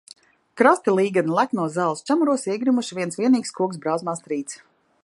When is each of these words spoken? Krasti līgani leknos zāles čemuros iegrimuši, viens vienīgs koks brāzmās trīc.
Krasti 0.61 0.95
līgani 0.99 1.35
leknos 1.41 1.75
zāles 1.75 2.01
čemuros 2.09 2.47
iegrimuši, 2.55 2.99
viens 3.01 3.21
vienīgs 3.21 3.57
koks 3.61 3.83
brāzmās 3.87 4.27
trīc. 4.29 4.63